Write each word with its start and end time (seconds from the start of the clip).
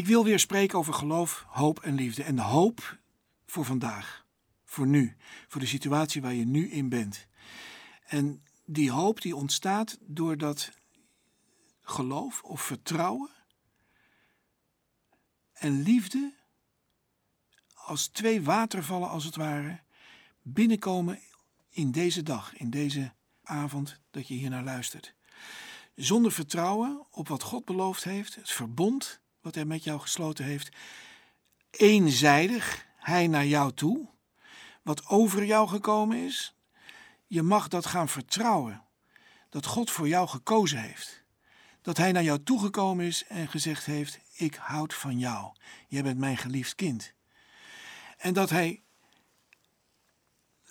Ik 0.00 0.06
wil 0.06 0.24
weer 0.24 0.38
spreken 0.38 0.78
over 0.78 0.94
geloof, 0.94 1.44
hoop 1.48 1.80
en 1.80 1.94
liefde. 1.94 2.22
En 2.22 2.36
de 2.36 2.42
hoop 2.42 2.98
voor 3.46 3.64
vandaag, 3.64 4.26
voor 4.64 4.86
nu, 4.86 5.16
voor 5.48 5.60
de 5.60 5.66
situatie 5.66 6.22
waar 6.22 6.34
je 6.34 6.46
nu 6.46 6.70
in 6.70 6.88
bent. 6.88 7.26
En 8.06 8.44
die 8.64 8.90
hoop 8.90 9.20
die 9.20 9.36
ontstaat 9.36 9.98
doordat 10.00 10.70
geloof 11.80 12.42
of 12.42 12.62
vertrouwen 12.62 13.30
en 15.52 15.82
liefde 15.82 16.34
als 17.74 18.08
twee 18.08 18.42
watervallen 18.42 19.08
als 19.08 19.24
het 19.24 19.36
ware 19.36 19.80
binnenkomen 20.42 21.20
in 21.68 21.90
deze 21.90 22.22
dag, 22.22 22.56
in 22.56 22.70
deze 22.70 23.12
avond 23.42 24.00
dat 24.10 24.28
je 24.28 24.34
hier 24.34 24.50
naar 24.50 24.64
luistert. 24.64 25.14
Zonder 25.94 26.32
vertrouwen 26.32 27.06
op 27.10 27.28
wat 27.28 27.42
God 27.42 27.64
beloofd 27.64 28.04
heeft, 28.04 28.34
het 28.34 28.50
verbond 28.50 29.19
wat 29.40 29.54
hij 29.54 29.64
met 29.64 29.84
jou 29.84 30.00
gesloten 30.00 30.44
heeft, 30.44 30.76
eenzijdig 31.70 32.86
hij 32.96 33.26
naar 33.26 33.46
jou 33.46 33.72
toe, 33.72 34.08
wat 34.82 35.06
over 35.06 35.44
jou 35.44 35.68
gekomen 35.68 36.16
is, 36.16 36.54
je 37.26 37.42
mag 37.42 37.68
dat 37.68 37.86
gaan 37.86 38.08
vertrouwen, 38.08 38.84
dat 39.48 39.66
God 39.66 39.90
voor 39.90 40.08
jou 40.08 40.28
gekozen 40.28 40.82
heeft. 40.82 41.24
Dat 41.82 41.96
hij 41.96 42.12
naar 42.12 42.22
jou 42.22 42.42
toegekomen 42.42 43.06
is 43.06 43.24
en 43.26 43.48
gezegd 43.48 43.84
heeft: 43.84 44.20
Ik 44.32 44.54
houd 44.54 44.94
van 44.94 45.18
jou. 45.18 45.52
Jij 45.88 46.02
bent 46.02 46.18
mijn 46.18 46.36
geliefd 46.36 46.74
kind. 46.74 47.14
En 48.16 48.32
dat 48.32 48.50
hij 48.50 48.82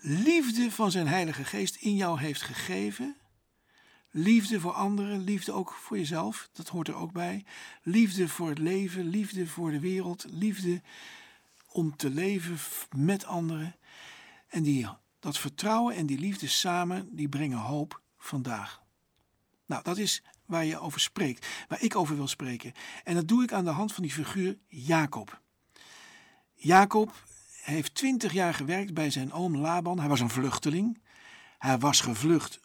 liefde 0.02 0.72
van 0.72 0.92
zijn 0.92 1.08
Heilige 1.08 1.44
Geest 1.44 1.76
in 1.76 1.96
jou 1.96 2.20
heeft 2.20 2.42
gegeven. 2.42 3.19
Liefde 4.12 4.60
voor 4.60 4.72
anderen, 4.72 5.24
liefde 5.24 5.52
ook 5.52 5.74
voor 5.74 5.98
jezelf, 5.98 6.50
dat 6.52 6.68
hoort 6.68 6.88
er 6.88 6.96
ook 6.96 7.12
bij. 7.12 7.46
Liefde 7.84 8.28
voor 8.28 8.50
het 8.50 8.60
leven, 8.60 9.06
liefde 9.06 9.48
voor 9.48 9.72
de 9.72 9.80
wereld, 9.80 10.26
liefde 10.30 10.82
om 11.68 11.96
te 11.96 12.10
leven 12.10 12.58
met 12.96 13.26
anderen. 13.26 13.76
En 14.48 14.64
die, 14.64 14.88
dat 15.20 15.38
vertrouwen 15.38 15.96
en 15.96 16.06
die 16.06 16.20
liefde 16.20 16.48
samen, 16.48 17.16
die 17.16 17.30
brengen 17.30 17.58
hoop 17.58 18.02
vandaag. 18.18 18.82
Nou, 19.66 19.84
dat 19.84 19.98
is 19.98 20.24
waar 20.46 20.66
je 20.66 20.80
over 20.80 21.00
spreekt, 21.00 21.48
waar 21.68 21.82
ik 21.82 21.96
over 21.96 22.16
wil 22.16 22.28
spreken. 22.28 22.74
En 23.04 23.16
dat 23.16 23.28
doe 23.28 23.44
ik 23.44 23.52
aan 23.52 23.64
de 23.64 23.70
hand 23.70 23.94
van 23.94 24.04
die 24.04 24.12
figuur 24.12 24.58
Jacob. 24.68 25.42
Jacob 26.56 27.24
heeft 27.62 27.96
twintig 27.96 28.34
jaar 28.34 28.54
gewerkt 28.54 28.94
bij 28.94 29.10
zijn 29.10 29.32
oom 29.32 29.58
Laban. 29.58 30.00
Hij 30.00 30.08
was 30.08 30.20
een 30.20 30.30
vluchteling. 30.30 31.02
Hij 31.58 31.78
was 31.78 32.02
gevlucht 32.02 32.60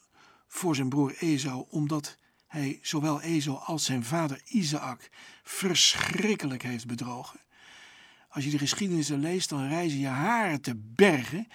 voor 0.54 0.74
zijn 0.74 0.88
broer 0.88 1.16
Esau, 1.18 1.66
omdat 1.68 2.16
hij 2.46 2.78
zowel 2.82 3.20
Esau 3.20 3.58
als 3.58 3.84
zijn 3.84 4.04
vader 4.04 4.40
Isaac 4.44 5.10
verschrikkelijk 5.42 6.62
heeft 6.62 6.86
bedrogen. 6.86 7.40
Als 8.28 8.44
je 8.44 8.50
de 8.50 8.58
geschiedenissen 8.58 9.18
leest, 9.18 9.48
dan 9.48 9.68
reizen 9.68 9.98
je 9.98 10.06
haren 10.06 10.60
te 10.60 10.74
bergen. 10.76 11.48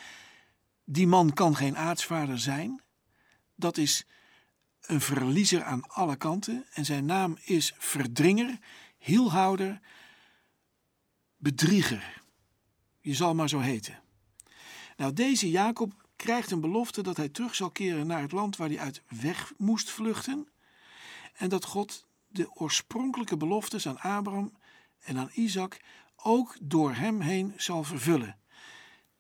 Die 0.83 1.08
man 1.08 1.33
kan 1.33 1.55
geen 1.55 1.77
aartsvader 1.77 2.39
zijn. 2.39 2.81
Dat 3.55 3.77
is 3.77 4.05
een 4.81 5.02
verliezer 5.02 5.64
aan 5.64 5.88
alle 5.88 6.16
kanten. 6.16 6.66
En 6.73 6.86
zijn 6.86 7.05
naam 7.05 7.38
is 7.44 7.73
verdringer, 7.77 8.59
hielhouder, 8.97 9.80
bedrieger. 11.38 12.22
Je 13.00 13.14
zal 13.14 13.36
maar 13.36 13.50
zo 13.50 13.59
heten. 13.59 14.00
Nou, 14.97 15.14
deze 15.14 15.50
Jacob 15.50 16.08
krijgt 16.20 16.52
een 16.52 16.62
belofte 16.62 17.02
dat 17.02 17.17
hij 17.17 17.30
terug 17.30 17.56
zal 17.56 17.72
keren 17.72 18.08
naar 18.08 18.22
het 18.22 18.31
land 18.31 18.58
waar 18.58 18.67
hij 18.67 18.80
uit 18.80 19.02
weg 19.08 19.53
moest 19.58 19.89
vluchten. 19.89 20.48
En 21.34 21.50
dat 21.50 21.66
God 21.66 22.08
de 22.28 22.56
oorspronkelijke 22.56 23.38
beloftes 23.38 23.88
aan 23.88 24.00
Abraham 24.00 24.52
en 25.00 25.17
aan 25.17 25.30
Isaac 25.34 25.81
ook 26.16 26.56
door 26.61 26.94
hem 26.94 27.22
heen 27.22 27.53
zal 27.58 27.84
vervullen. 27.84 28.38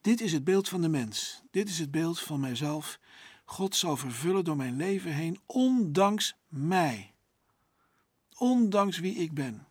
Dit 0.01 0.21
is 0.21 0.31
het 0.31 0.43
beeld 0.43 0.69
van 0.69 0.81
de 0.81 0.89
mens. 0.89 1.41
Dit 1.51 1.69
is 1.69 1.79
het 1.79 1.91
beeld 1.91 2.19
van 2.19 2.39
mijzelf. 2.39 2.99
God 3.45 3.75
zal 3.75 3.97
vervullen 3.97 4.43
door 4.43 4.55
mijn 4.55 4.75
leven 4.75 5.13
heen, 5.13 5.39
ondanks 5.45 6.35
mij. 6.47 7.13
Ondanks 8.37 8.99
wie 8.99 9.15
ik 9.15 9.33
ben. 9.33 9.67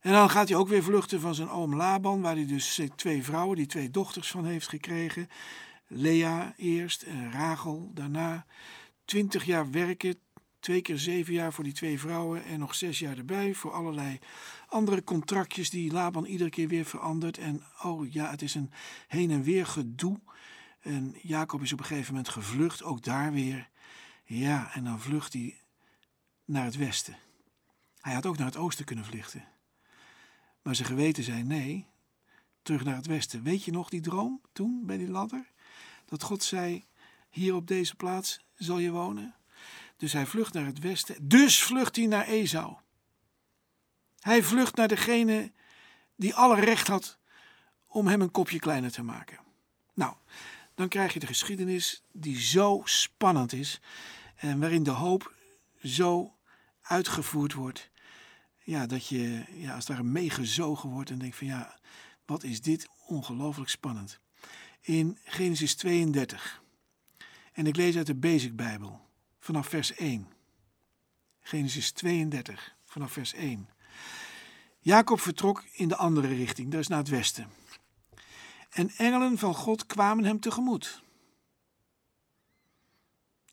En 0.00 0.12
dan 0.12 0.30
gaat 0.30 0.48
hij 0.48 0.58
ook 0.58 0.68
weer 0.68 0.82
vluchten 0.82 1.20
van 1.20 1.34
zijn 1.34 1.48
oom 1.48 1.76
Laban, 1.76 2.20
waar 2.20 2.34
hij 2.34 2.46
dus 2.46 2.80
twee 2.96 3.24
vrouwen, 3.24 3.56
die 3.56 3.66
twee 3.66 3.90
dochters 3.90 4.30
van 4.30 4.44
heeft 4.44 4.68
gekregen. 4.68 5.28
Lea 5.92 6.54
eerst 6.56 7.02
en 7.02 7.32
Rachel 7.32 7.90
daarna. 7.94 8.46
Twintig 9.04 9.44
jaar 9.44 9.70
werken, 9.70 10.18
twee 10.60 10.82
keer 10.82 10.98
zeven 10.98 11.32
jaar 11.32 11.52
voor 11.52 11.64
die 11.64 11.72
twee 11.72 12.00
vrouwen 12.00 12.44
en 12.44 12.58
nog 12.58 12.74
zes 12.74 12.98
jaar 12.98 13.18
erbij 13.18 13.54
voor 13.54 13.72
allerlei 13.72 14.18
andere 14.66 15.04
contractjes 15.04 15.70
die 15.70 15.92
Laban 15.92 16.24
iedere 16.24 16.50
keer 16.50 16.68
weer 16.68 16.84
verandert. 16.84 17.38
En 17.38 17.62
oh 17.82 18.12
ja, 18.12 18.30
het 18.30 18.42
is 18.42 18.54
een 18.54 18.72
heen 19.08 19.30
en 19.30 19.42
weer 19.42 19.66
gedoe. 19.66 20.20
En 20.80 21.16
Jacob 21.22 21.62
is 21.62 21.72
op 21.72 21.78
een 21.78 21.84
gegeven 21.84 22.14
moment 22.14 22.32
gevlucht, 22.32 22.82
ook 22.82 23.02
daar 23.02 23.32
weer. 23.32 23.68
Ja, 24.24 24.74
en 24.74 24.84
dan 24.84 25.00
vlucht 25.00 25.32
hij 25.32 25.60
naar 26.44 26.64
het 26.64 26.76
westen. 26.76 27.16
Hij 28.00 28.14
had 28.14 28.26
ook 28.26 28.36
naar 28.36 28.46
het 28.46 28.56
oosten 28.56 28.84
kunnen 28.84 29.04
vluchten. 29.04 29.44
Maar 30.62 30.74
zijn 30.74 30.88
geweten 30.88 31.24
zei 31.24 31.42
nee, 31.42 31.86
terug 32.62 32.84
naar 32.84 32.96
het 32.96 33.06
westen. 33.06 33.42
Weet 33.42 33.64
je 33.64 33.72
nog 33.72 33.88
die 33.88 34.00
droom 34.00 34.40
toen 34.52 34.86
bij 34.86 34.96
die 34.96 35.10
ladder? 35.10 35.50
Dat 36.10 36.22
God 36.22 36.42
zei, 36.42 36.84
hier 37.28 37.54
op 37.54 37.66
deze 37.66 37.94
plaats 37.94 38.40
zal 38.54 38.78
je 38.78 38.90
wonen. 38.90 39.34
Dus 39.96 40.12
hij 40.12 40.26
vlucht 40.26 40.52
naar 40.52 40.66
het 40.66 40.78
westen. 40.78 41.28
Dus 41.28 41.62
vlucht 41.62 41.96
hij 41.96 42.06
naar 42.06 42.26
Esau. 42.26 42.76
Hij 44.20 44.42
vlucht 44.42 44.74
naar 44.76 44.88
degene 44.88 45.52
die 46.16 46.34
alle 46.34 46.60
recht 46.60 46.86
had 46.86 47.18
om 47.86 48.06
hem 48.06 48.20
een 48.20 48.30
kopje 48.30 48.58
kleiner 48.58 48.90
te 48.90 49.02
maken. 49.02 49.38
Nou, 49.94 50.14
dan 50.74 50.88
krijg 50.88 51.12
je 51.12 51.20
de 51.20 51.26
geschiedenis 51.26 52.02
die 52.12 52.40
zo 52.40 52.80
spannend 52.84 53.52
is 53.52 53.80
en 54.36 54.60
waarin 54.60 54.82
de 54.82 54.90
hoop 54.90 55.34
zo 55.82 56.36
uitgevoerd 56.82 57.52
wordt. 57.52 57.90
Ja, 58.62 58.86
dat 58.86 59.06
je 59.06 59.44
ja, 59.52 59.74
als 59.74 59.86
daar 59.86 60.04
meegezogen 60.04 60.88
wordt 60.88 61.10
en 61.10 61.18
denkt 61.18 61.36
van 61.36 61.46
ja, 61.46 61.78
wat 62.24 62.42
is 62.42 62.60
dit 62.60 62.88
ongelooflijk 63.06 63.70
spannend. 63.70 64.20
In 64.80 65.18
Genesis 65.24 65.74
32. 65.74 66.62
En 67.52 67.66
ik 67.66 67.76
lees 67.76 67.96
uit 67.96 68.06
de 68.06 68.14
Basic 68.14 68.56
Bijbel 68.56 69.00
vanaf 69.38 69.66
vers 69.66 69.94
1. 69.94 70.28
Genesis 71.40 71.90
32 71.90 72.76
vanaf 72.84 73.12
vers 73.12 73.32
1. 73.32 73.68
Jacob 74.80 75.20
vertrok 75.20 75.64
in 75.72 75.88
de 75.88 75.96
andere 75.96 76.28
richting, 76.28 76.74
is 76.74 76.88
naar 76.88 76.98
het 76.98 77.08
westen. 77.08 77.50
En 78.70 78.90
engelen 78.90 79.38
van 79.38 79.54
God 79.54 79.86
kwamen 79.86 80.24
hem 80.24 80.40
tegemoet. 80.40 81.02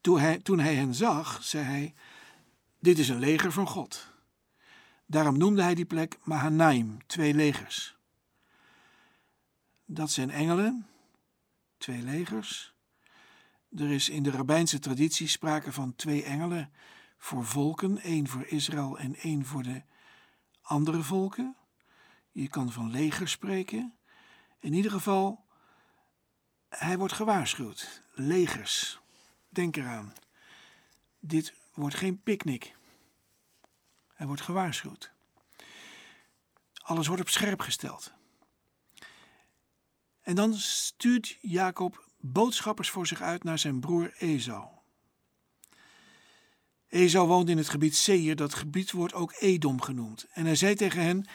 Toen 0.02 0.20
hij, 0.20 0.40
toen 0.40 0.60
hij 0.60 0.76
hen 0.76 0.96
zag, 0.96 1.44
zei 1.44 1.64
hij: 1.64 1.94
Dit 2.80 3.00
is 3.00 3.10
een 3.10 3.20
leger 3.20 3.52
van 3.52 3.68
God. 3.68 4.12
Daarom 5.06 5.38
noemde 5.38 5.62
hij 5.62 5.76
die 5.76 5.86
plek 5.86 6.18
Mahanaim, 6.24 6.98
twee 7.06 7.34
legers. 7.34 7.98
Dat 9.86 10.12
zijn 10.12 10.30
engelen, 10.30 10.88
twee 11.78 12.02
legers. 12.02 12.74
Er 13.76 13.92
is 13.92 14.10
in 14.10 14.24
de 14.24 14.32
rabbijnse 14.32 14.80
traditie 14.80 15.28
sprake 15.28 15.72
van 15.72 15.96
twee 15.96 16.24
engelen 16.24 16.72
voor 17.18 17.46
volken, 17.46 17.98
één 17.98 18.28
voor 18.28 18.46
Israël 18.46 19.00
en 19.00 19.16
één 19.16 19.46
voor 19.46 19.64
de 19.64 19.82
andere 20.62 21.04
volken. 21.04 21.56
Je 22.32 22.48
kan 22.48 22.72
van 22.72 22.92
leger 22.92 23.30
spreken. 23.30 23.98
In 24.60 24.74
ieder 24.74 24.92
geval, 24.92 25.46
hij 26.70 26.98
wordt 26.98 27.14
gewaarschuwd. 27.14 28.02
Legers. 28.14 29.00
Denk 29.50 29.76
eraan. 29.76 30.14
Dit 31.20 31.54
wordt 31.74 31.96
geen 31.96 32.22
picknick. 32.22 32.76
Hij 34.14 34.28
wordt 34.28 34.42
gewaarschuwd. 34.42 35.12
Alles 36.74 37.08
wordt 37.08 37.22
op 37.22 37.30
scherp 37.30 37.60
gesteld. 37.60 38.14
En 40.28 40.36
dan 40.36 40.54
stuurt 40.54 41.38
Jacob 41.42 42.08
boodschappers 42.20 42.90
voor 42.90 43.08
zich 43.08 43.22
uit 43.22 43.44
naar 43.44 43.60
zijn 43.60 43.80
broer 43.80 44.14
Esau. 44.18 44.68
Esau 46.88 47.28
woont 47.28 47.50
in 47.50 47.58
het 47.58 47.70
gebied 47.70 47.96
Seir, 47.96 48.36
dat 48.36 48.54
gebied 48.54 48.92
wordt 48.92 49.14
ook 49.14 49.36
Edom 49.40 49.82
genoemd. 49.82 50.28
En 50.32 50.46
hij 50.46 50.56
zei 50.56 50.76
tegen 50.76 51.02
hen: 51.02 51.28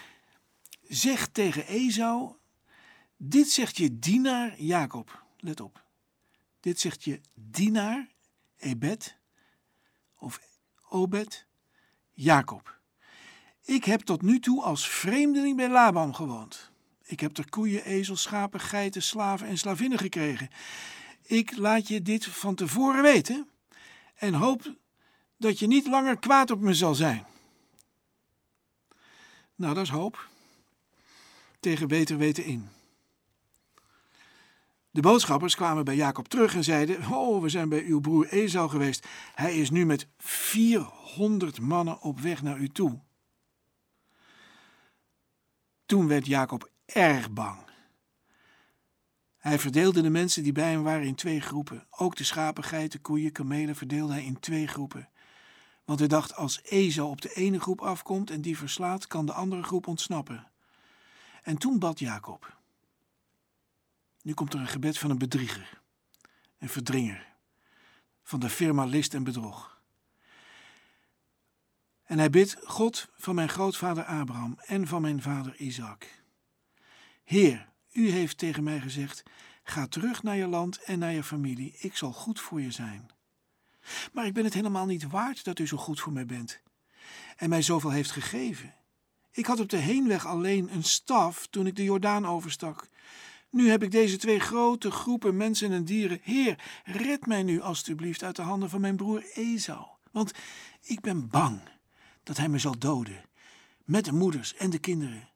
Zeg 0.89 1.29
tegen 1.29 1.67
Esau: 1.67 2.35
Dit 3.17 3.51
zegt 3.51 3.77
je 3.77 3.99
dienaar 3.99 4.61
Jacob. 4.61 5.25
Let 5.39 5.61
op. 5.61 5.85
Dit 6.61 6.81
zegt 6.81 7.05
je 7.05 7.21
dienaar, 7.35 8.09
Ebed, 8.57 9.19
of 10.15 10.41
Obed, 10.89 11.47
Jacob. 12.11 12.81
Ik 13.65 13.85
heb 13.85 14.01
tot 14.01 14.23
nu 14.23 14.41
toe 14.41 14.63
als 14.63 14.89
vreemdeling 14.89 15.57
bij 15.57 15.69
Laban 15.69 16.15
gewoond. 16.15 16.72
Ik 17.13 17.21
heb 17.21 17.37
er 17.37 17.51
koeien, 17.51 17.85
ezels, 17.85 18.23
schapen, 18.23 18.61
geiten, 18.61 19.03
slaven 19.03 19.47
en 19.47 19.59
slavinnen 19.59 19.99
gekregen. 19.99 20.49
Ik 21.23 21.57
laat 21.57 21.89
je 21.89 22.03
dit 22.03 22.27
van 22.27 22.55
tevoren 22.55 23.03
weten 23.03 23.49
en 24.15 24.35
hoop 24.35 24.75
dat 25.37 25.59
je 25.59 25.67
niet 25.67 25.87
langer 25.87 26.19
kwaad 26.19 26.51
op 26.51 26.61
me 26.61 26.75
zal 26.75 26.95
zijn. 26.95 27.27
Nou, 29.55 29.75
dat 29.75 29.85
is 29.85 29.91
hoop. 29.91 30.29
Tegen 31.61 31.89
beter 31.89 32.17
weten 32.17 32.45
in. 32.45 32.69
De 34.91 35.01
boodschappers 35.01 35.55
kwamen 35.55 35.85
bij 35.85 35.97
Jacob 35.97 36.29
terug 36.29 36.55
en 36.55 36.65
zeiden: 36.65 37.13
Oh, 37.13 37.43
we 37.43 37.49
zijn 37.49 37.69
bij 37.69 37.85
uw 37.85 38.01
broer 38.01 38.27
Esau 38.29 38.69
geweest. 38.69 39.07
Hij 39.35 39.59
is 39.59 39.71
nu 39.71 39.87
met 39.87 40.07
400 40.19 41.61
mannen 41.61 42.01
op 42.01 42.21
weg 42.21 42.43
naar 42.43 42.59
u 42.59 42.69
toe. 42.69 43.01
Toen 45.87 46.07
werd 46.07 46.27
Jacob 46.27 46.72
erg 46.93 47.31
bang. 47.31 47.59
Hij 49.39 49.59
verdeelde 49.59 50.03
de 50.03 50.11
mensen 50.11 50.43
die 50.43 50.53
bij 50.53 50.71
hem 50.71 50.83
waren 50.83 51.07
in 51.07 51.15
twee 51.15 51.41
groepen. 51.41 51.87
Ook 51.91 52.17
de 52.17 52.25
schapen, 52.25 52.65
geiten, 52.65 53.01
koeien, 53.01 53.33
kamelen 53.33 53.77
verdeelde 53.77 54.13
hij 54.13 54.25
in 54.25 54.41
twee 54.41 54.67
groepen. 54.67 55.09
Want 55.85 55.99
hij 55.99 56.09
dacht: 56.09 56.35
als 56.35 56.63
Esau 56.63 57.09
op 57.09 57.21
de 57.21 57.33
ene 57.33 57.61
groep 57.61 57.81
afkomt 57.81 58.31
en 58.31 58.41
die 58.41 58.59
verslaat, 58.59 59.07
kan 59.07 59.27
de 59.27 59.33
andere 59.33 59.63
groep 59.63 59.87
ontsnappen. 59.87 60.51
En 61.43 61.59
toen 61.59 61.79
bad 61.79 61.99
Jacob. 61.99 62.57
Nu 64.23 64.35
komt 64.35 64.55
er 64.55 64.61
een 64.61 64.67
gebed 64.67 64.99
van 64.99 65.11
een 65.11 65.19
bedrieger, 65.19 65.81
een 66.59 66.69
verdringer, 66.69 67.27
van 68.23 68.41
de 68.41 68.51
firma 68.51 68.85
list 68.85 69.15
en 69.15 69.25
bedrog. 69.25 69.81
En 72.03 72.19
hij 72.19 72.31
bidt 72.31 72.57
God 72.65 73.09
van 73.17 73.35
mijn 73.35 73.49
grootvader 73.49 74.05
Abraham 74.05 74.59
en 74.59 74.87
van 74.87 75.03
mijn 75.03 75.23
vader 75.23 75.57
Isaac. 75.57 76.22
Heer, 77.33 77.69
u 77.93 78.11
heeft 78.11 78.39
tegen 78.39 78.63
mij 78.63 78.81
gezegd: 78.81 79.23
ga 79.63 79.87
terug 79.87 80.23
naar 80.23 80.37
je 80.37 80.47
land 80.47 80.83
en 80.83 80.99
naar 80.99 81.13
je 81.13 81.23
familie, 81.23 81.75
ik 81.79 81.97
zal 81.97 82.13
goed 82.13 82.41
voor 82.41 82.61
je 82.61 82.71
zijn. 82.71 83.11
Maar 84.13 84.27
ik 84.27 84.35
ben 84.35 84.45
het 84.45 84.55
helemaal 84.55 84.87
niet 84.87 85.11
waard 85.11 85.45
dat 85.45 85.59
u 85.59 85.67
zo 85.67 85.77
goed 85.77 86.01
voor 86.01 86.13
mij 86.13 86.27
bent 86.27 86.61
en 87.37 87.49
mij 87.49 87.63
zoveel 87.63 87.91
heeft 87.91 88.11
gegeven. 88.11 88.75
Ik 89.31 89.47
had 89.47 89.61
op 89.61 89.69
de 89.69 89.77
heenweg 89.77 90.27
alleen 90.27 90.75
een 90.75 90.83
staf 90.83 91.47
toen 91.47 91.67
ik 91.67 91.77
de 91.77 91.85
Jordaan 91.85 92.27
overstak. 92.27 92.89
Nu 93.51 93.69
heb 93.69 93.83
ik 93.83 93.91
deze 93.91 94.17
twee 94.17 94.41
grote 94.41 94.91
groepen 94.91 95.37
mensen 95.37 95.73
en 95.73 95.85
dieren. 95.85 96.21
Heer, 96.23 96.65
red 96.85 97.27
mij 97.27 97.43
nu 97.43 97.61
alstublieft 97.61 98.23
uit 98.23 98.37
de 98.37 98.43
handen 98.43 98.71
van 98.71 98.81
mijn 98.81 98.97
broer 98.97 99.25
Esau. 99.35 99.87
Want 100.11 100.33
ik 100.83 101.01
ben 101.01 101.29
bang 101.29 101.61
dat 102.23 102.37
hij 102.37 102.49
me 102.49 102.59
zal 102.59 102.79
doden, 102.79 103.25
met 103.85 104.05
de 104.05 104.13
moeders 104.13 104.55
en 104.55 104.71
de 104.71 104.79
kinderen. 104.79 105.32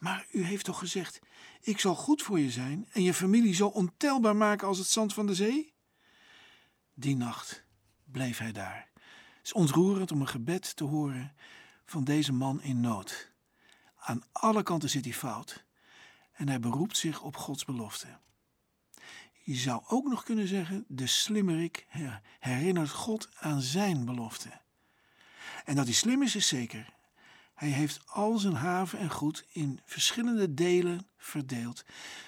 Maar 0.00 0.26
u 0.30 0.44
heeft 0.44 0.64
toch 0.64 0.78
gezegd: 0.78 1.20
Ik 1.60 1.80
zal 1.80 1.94
goed 1.94 2.22
voor 2.22 2.40
je 2.40 2.50
zijn 2.50 2.88
en 2.92 3.02
je 3.02 3.14
familie 3.14 3.54
zo 3.54 3.66
ontelbaar 3.66 4.36
maken 4.36 4.68
als 4.68 4.78
het 4.78 4.86
zand 4.86 5.14
van 5.14 5.26
de 5.26 5.34
zee? 5.34 5.74
Die 6.94 7.16
nacht 7.16 7.64
bleef 8.04 8.38
hij 8.38 8.52
daar. 8.52 8.88
Is 9.42 9.52
ontroerend 9.52 10.12
om 10.12 10.20
een 10.20 10.28
gebed 10.28 10.76
te 10.76 10.84
horen 10.84 11.34
van 11.84 12.04
deze 12.04 12.32
man 12.32 12.62
in 12.62 12.80
nood. 12.80 13.32
Aan 13.96 14.22
alle 14.32 14.62
kanten 14.62 14.90
zit 14.90 15.04
hij 15.04 15.14
fout 15.14 15.64
en 16.32 16.48
hij 16.48 16.60
beroept 16.60 16.96
zich 16.96 17.22
op 17.22 17.36
Gods 17.36 17.64
belofte. 17.64 18.18
Je 19.42 19.54
zou 19.54 19.82
ook 19.88 20.06
nog 20.06 20.22
kunnen 20.22 20.48
zeggen: 20.48 20.84
de 20.88 21.06
slimmerik 21.06 21.86
herinnert 22.38 22.90
God 22.90 23.28
aan 23.34 23.60
zijn 23.60 24.04
belofte. 24.04 24.60
En 25.64 25.74
dat 25.74 25.84
hij 25.84 25.94
slim 25.94 26.22
is, 26.22 26.36
is 26.36 26.48
zeker. 26.48 26.98
Hij 27.60 27.68
heeft 27.68 28.00
al 28.06 28.38
zijn 28.38 28.54
haven 28.54 28.98
en 28.98 29.10
goed 29.10 29.44
in 29.52 29.80
verschillende 29.84 30.54
delen 30.54 31.06
verdeeld, 31.16 31.84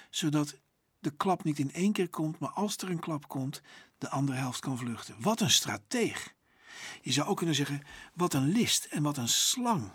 zodat 0.09 0.57
de 0.99 1.11
klap 1.11 1.43
niet 1.43 1.59
in 1.59 1.73
één 1.73 1.91
keer 1.91 2.09
komt, 2.09 2.39
maar 2.39 2.49
als 2.49 2.77
er 2.77 2.89
een 2.89 2.99
klap 2.99 3.27
komt, 3.27 3.61
de 3.97 4.09
andere 4.09 4.37
helft 4.37 4.59
kan 4.59 4.77
vluchten. 4.77 5.15
Wat 5.19 5.41
een 5.41 5.49
strateeg! 5.49 6.33
Je 7.01 7.11
zou 7.11 7.27
ook 7.27 7.37
kunnen 7.37 7.55
zeggen: 7.55 7.81
wat 8.13 8.33
een 8.33 8.47
list 8.47 8.85
en 8.85 9.03
wat 9.03 9.17
een 9.17 9.27
slang. 9.27 9.91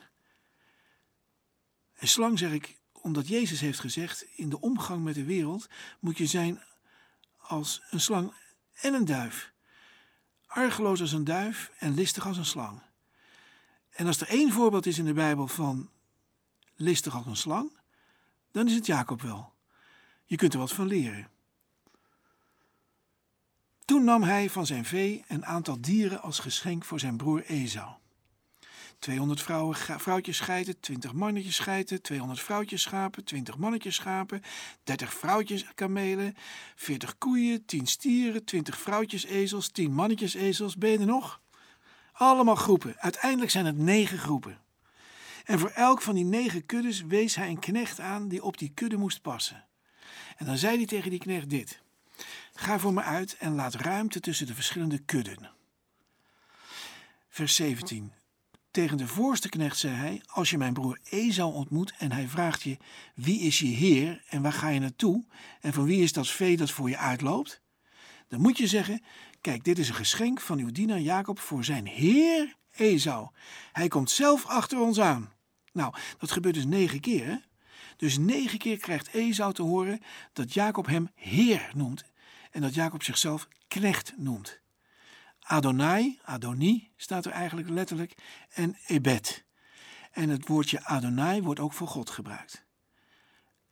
Een 1.99 2.08
slang 2.08 2.38
zeg 2.38 2.52
ik 2.52 2.79
omdat 2.93 3.29
Jezus 3.29 3.61
heeft 3.61 3.81
gezegd: 3.81 4.26
in 4.34 4.49
de 4.49 4.61
omgang 4.61 5.05
met 5.05 5.14
de 5.14 5.25
wereld 5.25 5.69
moet 6.00 6.19
je 6.19 6.26
zijn 6.26 6.62
als 7.37 7.82
een 7.91 8.00
slang 8.00 8.32
en 8.81 8.94
een 8.94 9.05
duif. 9.05 9.52
Argeloos 10.46 11.00
als 11.00 11.12
een 11.12 11.25
duif 11.25 11.70
en 11.79 11.94
listig 11.94 12.26
als 12.26 12.37
een 12.37 12.44
slang. 12.44 12.87
En 13.98 14.06
als 14.06 14.20
er 14.20 14.28
één 14.28 14.52
voorbeeld 14.52 14.86
is 14.86 14.98
in 14.98 15.04
de 15.04 15.12
Bijbel 15.12 15.48
van 15.48 15.90
listig 16.76 17.14
als 17.14 17.26
een 17.26 17.36
slang, 17.36 17.70
dan 18.50 18.66
is 18.66 18.74
het 18.74 18.86
Jacob 18.86 19.22
wel. 19.22 19.52
Je 20.24 20.36
kunt 20.36 20.52
er 20.52 20.58
wat 20.58 20.72
van 20.72 20.86
leren. 20.86 21.28
Toen 23.84 24.04
nam 24.04 24.22
hij 24.22 24.50
van 24.50 24.66
zijn 24.66 24.84
vee 24.84 25.24
een 25.28 25.46
aantal 25.46 25.80
dieren 25.80 26.22
als 26.22 26.38
geschenk 26.38 26.84
voor 26.84 27.00
zijn 27.00 27.16
broer 27.16 27.44
Esau. 27.44 27.90
200 28.98 29.42
vrouwen, 29.42 29.76
vrouwtjes 29.76 30.36
scheiden, 30.36 30.80
20 30.80 31.12
mannetjes 31.12 31.54
scheiden, 31.54 32.02
200 32.02 32.40
vrouwtjes 32.40 32.82
schapen, 32.82 33.24
20 33.24 33.58
mannetjes 33.58 33.94
schapen, 33.94 34.42
30 34.84 35.12
vrouwtjes 35.12 35.66
kamelen, 35.74 36.36
40 36.74 37.18
koeien, 37.18 37.64
10 37.64 37.86
stieren, 37.86 38.44
20 38.44 38.78
vrouwtjes 38.78 39.24
ezels, 39.24 39.68
10 39.68 39.92
mannetjes 39.92 40.34
ezels. 40.34 40.76
Ben 40.76 40.90
je 40.90 40.98
er 40.98 41.06
nog? 41.06 41.40
Allemaal 42.19 42.55
groepen. 42.55 42.94
Uiteindelijk 42.99 43.50
zijn 43.50 43.67
het 43.67 43.79
negen 43.79 44.19
groepen. 44.19 44.59
En 45.44 45.59
voor 45.59 45.70
elk 45.70 46.03
van 46.03 46.15
die 46.15 46.25
negen 46.25 46.67
kuddes 46.67 47.03
wees 47.03 47.35
hij 47.35 47.49
een 47.49 47.59
knecht 47.59 48.00
aan 48.00 48.29
die 48.29 48.43
op 48.43 48.59
die 48.59 48.73
kudde 48.75 48.97
moest 48.97 49.23
passen. 49.23 49.65
En 50.37 50.47
dan 50.47 50.56
zei 50.56 50.76
hij 50.76 50.87
tegen 50.87 51.11
die 51.11 51.19
knecht 51.19 51.50
dit: 51.50 51.82
Ga 52.55 52.79
voor 52.79 52.93
me 52.93 53.03
uit 53.03 53.37
en 53.37 53.55
laat 53.55 53.75
ruimte 53.75 54.20
tussen 54.20 54.47
de 54.47 54.55
verschillende 54.55 54.99
kudden. 54.99 55.50
Vers 57.29 57.55
17. 57.55 58.12
Tegen 58.70 58.97
de 58.97 59.06
voorste 59.06 59.49
knecht 59.49 59.79
zei 59.79 59.94
hij: 59.94 60.23
Als 60.26 60.50
je 60.50 60.59
mijn 60.59 60.73
broer 60.73 60.99
Esau 61.05 61.55
ontmoet 61.55 61.94
en 61.99 62.12
hij 62.12 62.29
vraagt 62.29 62.62
je: 62.62 62.76
Wie 63.15 63.41
is 63.41 63.59
je 63.59 63.67
heer 63.67 64.23
en 64.29 64.43
waar 64.43 64.53
ga 64.53 64.69
je 64.69 64.81
naartoe? 64.81 65.25
En 65.61 65.73
van 65.73 65.85
wie 65.85 66.03
is 66.03 66.12
dat 66.12 66.29
vee 66.29 66.56
dat 66.56 66.70
voor 66.70 66.88
je 66.88 66.99
uitloopt? 66.99 67.61
Dan 68.29 68.41
moet 68.41 68.59
je 68.59 68.67
zeggen: 68.67 69.03
Kijk, 69.40 69.64
dit 69.64 69.79
is 69.79 69.88
een 69.88 69.94
geschenk 69.94 70.40
van 70.40 70.58
uw 70.58 70.70
dienaar 70.70 71.00
Jacob 71.00 71.38
voor 71.38 71.64
zijn 71.64 71.87
heer 71.87 72.56
Esau. 72.70 73.29
Hij 73.73 73.88
komt 73.88 74.11
zelf 74.11 74.46
achter 74.46 74.81
ons 74.81 75.00
aan. 75.00 75.32
Nou, 75.73 75.94
dat 76.19 76.31
gebeurt 76.31 76.55
dus 76.55 76.64
negen 76.64 77.00
keer. 77.00 77.46
Dus 77.96 78.19
negen 78.19 78.58
keer 78.58 78.79
krijgt 78.79 79.08
Esau 79.08 79.52
te 79.52 79.62
horen 79.62 80.00
dat 80.32 80.55
Jacob 80.55 80.87
hem 80.87 81.11
heer 81.14 81.70
noemt 81.75 82.05
en 82.50 82.61
dat 82.61 82.75
Jacob 82.75 83.02
zichzelf 83.02 83.49
knecht 83.69 84.14
noemt. 84.17 84.61
Adonai, 85.41 86.19
Adoni 86.23 86.91
staat 86.96 87.25
er 87.25 87.32
eigenlijk 87.32 87.69
letterlijk, 87.69 88.14
en 88.49 88.76
Ebed. 88.87 89.44
En 90.12 90.29
het 90.29 90.49
woordje 90.49 90.84
Adonai 90.84 91.43
wordt 91.43 91.61
ook 91.61 91.73
voor 91.73 91.88
God 91.88 92.11
gebruikt. 92.11 92.67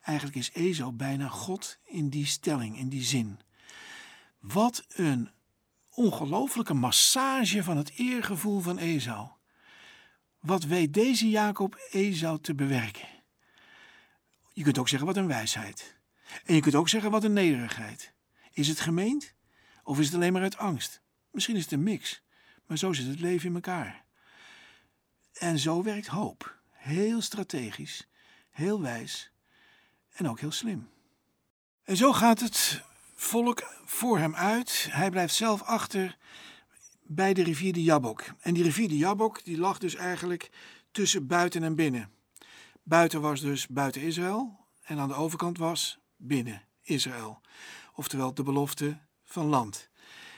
Eigenlijk 0.00 0.36
is 0.36 0.52
Esau 0.52 0.92
bijna 0.92 1.28
God 1.28 1.78
in 1.84 2.08
die 2.08 2.26
stelling, 2.26 2.78
in 2.78 2.88
die 2.88 3.02
zin. 3.02 3.40
Wat 4.40 4.84
een 4.88 5.30
ongelooflijke 5.96 6.74
massage 6.74 7.62
van 7.62 7.76
het 7.76 7.92
eergevoel 7.94 8.60
van 8.60 8.78
Esau. 8.78 9.28
Wat 10.38 10.64
weet 10.64 10.94
deze 10.94 11.28
Jacob 11.28 11.88
Esau 11.90 12.40
te 12.40 12.54
bewerken? 12.54 13.08
Je 14.52 14.62
kunt 14.62 14.78
ook 14.78 14.88
zeggen 14.88 15.08
wat 15.08 15.16
een 15.16 15.26
wijsheid. 15.26 15.96
En 16.44 16.54
je 16.54 16.60
kunt 16.60 16.74
ook 16.74 16.88
zeggen 16.88 17.10
wat 17.10 17.24
een 17.24 17.32
nederigheid. 17.32 18.12
Is 18.52 18.68
het 18.68 18.80
gemeend? 18.80 19.34
Of 19.82 19.98
is 19.98 20.06
het 20.06 20.14
alleen 20.14 20.32
maar 20.32 20.42
uit 20.42 20.56
angst? 20.56 21.02
Misschien 21.30 21.56
is 21.56 21.62
het 21.62 21.72
een 21.72 21.82
mix, 21.82 22.22
maar 22.66 22.78
zo 22.78 22.92
zit 22.92 23.06
het 23.06 23.20
leven 23.20 23.48
in 23.48 23.54
elkaar. 23.54 24.04
En 25.32 25.58
zo 25.58 25.82
werkt 25.82 26.06
hoop. 26.06 26.58
Heel 26.70 27.20
strategisch, 27.20 28.08
heel 28.50 28.80
wijs 28.80 29.32
en 30.12 30.28
ook 30.28 30.40
heel 30.40 30.52
slim. 30.52 30.88
En 31.84 31.96
zo 31.96 32.12
gaat 32.12 32.40
het 32.40 32.84
volk 33.16 33.62
voor 33.84 34.18
hem 34.18 34.34
uit. 34.34 34.88
Hij 34.90 35.10
blijft 35.10 35.34
zelf 35.34 35.62
achter 35.62 36.16
bij 37.02 37.34
de 37.34 37.42
rivier 37.42 37.72
de 37.72 37.82
Jabok. 37.82 38.24
En 38.40 38.54
die 38.54 38.62
rivier 38.62 38.88
de 38.88 38.96
Jabok 38.96 39.44
die 39.44 39.58
lag 39.58 39.78
dus 39.78 39.94
eigenlijk 39.94 40.50
tussen 40.90 41.26
buiten 41.26 41.62
en 41.62 41.74
binnen. 41.74 42.10
Buiten 42.82 43.20
was 43.20 43.40
dus 43.40 43.66
buiten 43.66 44.02
Israël 44.02 44.58
en 44.82 44.98
aan 44.98 45.08
de 45.08 45.14
overkant 45.14 45.58
was 45.58 45.98
binnen 46.16 46.62
Israël. 46.82 47.40
Oftewel 47.94 48.34
de 48.34 48.42
belofte 48.42 48.98
van 49.24 49.46
land. 49.46 49.88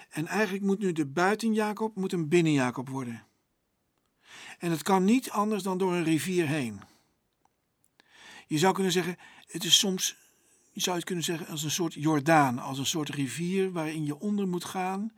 En 0.09 0.27
eigenlijk 0.27 0.65
moet 0.65 0.79
nu 0.79 0.93
de 0.93 1.07
buiten 1.07 1.55
Jacob 1.55 1.97
moet 1.97 2.13
een 2.13 2.29
binnen 2.29 2.53
Jacob 2.53 2.89
worden. 2.89 3.27
En 4.59 4.71
het 4.71 4.83
kan 4.83 5.05
niet 5.05 5.31
anders 5.31 5.63
dan 5.63 5.79
door 5.79 5.93
een 5.93 6.05
rivier 6.05 6.47
heen. 6.47 6.81
Je 8.47 8.59
zou 8.59 8.75
kunnen 8.75 8.93
zeggen, 8.93 9.17
het 9.47 9.65
is 9.65 9.79
soms, 9.79 10.17
je 10.71 10.81
zou 10.81 10.97
het 10.97 11.05
kunnen 11.05 11.25
zeggen 11.25 11.47
als 11.47 11.63
een 11.63 11.71
soort 11.71 11.95
Jordaan, 11.95 12.59
als 12.59 12.79
een 12.79 12.87
soort 12.87 13.09
rivier 13.09 13.73
waarin 13.73 14.05
je 14.05 14.19
onder 14.19 14.49
moet 14.49 14.65
gaan 14.65 15.13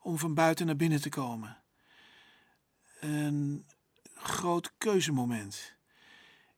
om 0.00 0.18
van 0.18 0.34
buiten 0.34 0.66
naar 0.66 0.76
binnen 0.76 1.00
te 1.00 1.08
komen. 1.08 1.56
Een 3.00 3.66
groot 4.14 4.72
keuzemoment. 4.78 5.76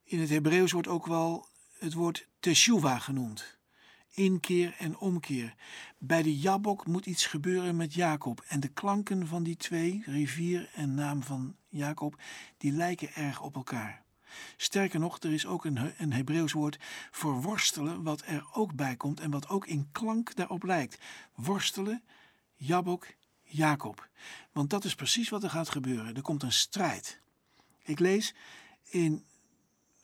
In 0.05 0.21
het 0.21 0.29
Hebreeuws 0.29 0.73
wordt 0.73 0.89
ook 0.89 1.07
wel 1.07 1.49
het 1.79 1.93
woord 1.93 2.29
teshuva 2.41 2.99
genoemd 2.99 3.61
inkeer 4.15 4.75
en 4.79 4.99
omkeer. 4.99 5.55
Bij 5.99 6.23
de 6.23 6.39
Jabok 6.39 6.87
moet 6.87 7.07
iets 7.07 7.27
gebeuren 7.27 7.77
met 7.77 7.95
Jacob. 7.95 8.45
En 8.49 8.61
de 8.61 8.69
klanken 8.69 9.27
van 9.27 9.43
die 9.43 9.57
twee, 9.57 10.03
rivier 10.07 10.71
en 10.75 10.95
naam 10.95 11.23
van 11.23 11.57
Jacob, 11.69 12.21
die 12.57 12.73
lijken 12.73 13.15
erg 13.15 13.43
op 13.43 13.55
elkaar. 13.55 14.01
Sterker 14.57 15.01
nog, 15.01 15.19
er 15.19 15.33
is 15.33 15.47
ook 15.47 15.65
een, 15.65 15.93
een 15.99 16.12
Hebreeuws 16.12 16.53
woord 16.53 16.79
voor 17.11 17.43
worstelen, 17.43 18.03
wat 18.03 18.23
er 18.27 18.47
ook 18.53 18.75
bij 18.75 18.97
komt 18.97 19.21
en 19.21 19.31
wat 19.31 19.49
ook 19.49 19.67
in 19.67 19.89
klank 19.93 20.35
daarop 20.35 20.62
lijkt. 20.62 20.99
Worstelen, 21.35 22.03
Jabok, 22.55 23.07
Jacob. 23.43 24.09
Want 24.53 24.71
dat 24.71 24.85
is 24.85 24.95
precies 24.95 25.29
wat 25.29 25.43
er 25.43 25.51
gaat 25.51 25.69
gebeuren. 25.69 26.15
Er 26.15 26.23
komt 26.23 26.43
een 26.43 26.53
strijd. 26.53 27.21
Ik 27.83 27.99
lees 27.99 28.35
in 28.89 29.25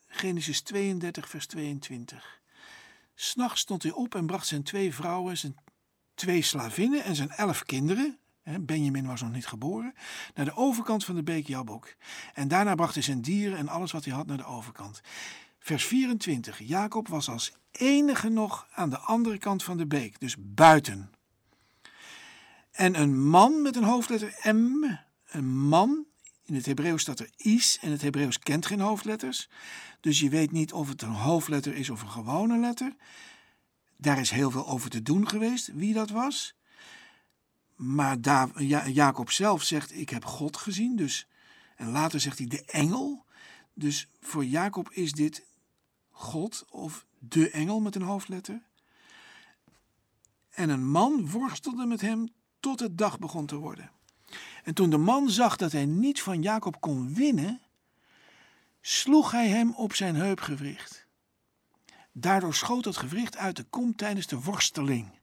Genesis 0.07 0.61
32, 0.61 1.29
vers 1.29 1.47
22. 1.47 2.41
S'nachts 3.15 3.61
stond 3.61 3.83
hij 3.83 3.93
op 3.93 4.15
en 4.15 4.27
bracht 4.27 4.47
zijn 4.47 4.63
twee 4.63 4.95
vrouwen, 4.95 5.39
zijn 5.39 5.57
twee 6.15 6.43
slavinnen 6.43 7.05
en 7.05 7.17
zijn 7.17 7.31
elf 7.31 7.63
kinderen, 7.63 8.19
Benjamin 8.61 9.07
was 9.07 9.21
nog 9.21 9.33
niet 9.33 9.47
geboren, 9.47 9.95
naar 10.35 10.45
de 10.45 10.57
overkant 10.57 11.05
van 11.05 11.15
de 11.15 11.23
beek 11.23 11.47
Jabok. 11.47 11.95
En 12.35 12.49
daarna 12.49 12.75
bracht 12.75 12.95
hij 12.95 13.03
zijn 13.03 13.21
dieren 13.21 13.59
en 13.59 13.69
alles 13.69 13.93
wat 13.93 14.05
hij 14.05 14.15
had 14.15 14.27
naar 14.27 14.37
de 14.37 14.45
overkant. 14.45 15.01
Vers 15.59 15.85
24. 15.85 16.59
Jacob 16.59 17.09
was 17.09 17.29
als 17.29 17.53
enige 17.71 18.29
nog 18.29 18.67
aan 18.75 18.91
de 18.91 18.99
andere 18.99 19.39
kant 19.39 19.65
van 19.65 19.77
de 19.77 19.87
beek, 19.87 20.21
dus 20.21 20.37
buiten. 20.39 21.11
En 22.71 23.01
een 23.01 23.29
man 23.29 23.63
met 23.63 23.77
een 23.77 23.85
hoofdletter 23.85 24.55
M, 24.55 24.97
een 25.29 25.57
man, 25.57 26.07
in 26.45 26.55
het 26.55 26.67
Hebreeuws 26.67 27.03
staat 27.03 27.21
er 27.21 27.31
is 27.37 27.79
en 27.81 27.91
het 27.91 28.03
Hebreeuws 28.03 28.39
kent 28.39 28.67
geen 28.67 28.81
hoofdletters. 28.81 29.49
Dus 30.01 30.21
je 30.21 30.29
weet 30.29 30.53
niet 30.53 30.73
of 30.73 30.89
het 30.89 31.03
een 31.03 31.09
hoofdletter 31.09 31.75
is 31.75 31.91
of 31.91 32.03
een 32.03 32.11
gewone 32.11 32.59
letter. 32.59 32.97
Daar 33.97 34.21
is 34.21 34.31
heel 34.31 34.51
veel 34.51 34.69
over 34.69 34.91
te 34.91 35.03
doen 35.03 35.29
geweest, 35.29 35.67
wie 35.75 35.95
dat 35.95 36.11
was. 36.11 36.58
Maar 37.79 38.19
Jacob 38.91 39.31
zelf 39.31 39.63
zegt: 39.63 39.95
Ik 39.95 40.09
heb 40.09 40.25
God 40.25 40.57
gezien. 40.57 40.97
Dus, 40.97 41.27
en 41.77 41.91
later 41.91 42.21
zegt 42.21 42.39
hij 42.39 42.47
de 42.47 42.65
engel. 42.65 43.25
Dus 43.75 44.09
voor 44.21 44.45
Jacob 44.45 44.91
is 44.91 45.13
dit 45.13 45.47
God 46.11 46.65
of 46.71 47.07
de 47.19 47.51
engel 47.51 47.81
met 47.81 47.95
een 47.95 48.03
hoofdletter. 48.03 48.63
En 50.51 50.69
een 50.69 50.87
man 50.87 51.31
worstelde 51.31 51.87
met 51.87 52.01
hem 52.01 52.29
tot 52.61 52.81
het 52.81 52.99
dag 52.99 53.19
begon 53.19 53.47
te 53.47 53.57
worden. 53.57 53.91
En 54.65 54.75
toen 54.75 54.91
de 54.91 54.97
man 54.97 55.31
zag 55.31 55.57
dat 55.57 55.73
hij 55.73 55.85
niet 55.85 56.23
van 56.23 56.43
Jacob 56.43 56.81
kon 56.81 57.15
winnen, 57.15 57.61
sloeg 58.81 59.31
hij 59.31 59.49
hem 59.49 59.75
op 59.75 59.95
zijn 59.95 60.15
heupgewricht. 60.15 61.07
Daardoor 62.13 62.55
schoot 62.55 62.85
het 62.85 62.97
gewricht 62.97 63.37
uit 63.37 63.57
de 63.57 63.65
kom 63.65 63.97
tijdens 63.97 64.27
de 64.27 64.41
worsteling. 64.41 65.18